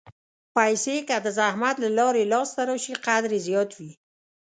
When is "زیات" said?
3.47-3.69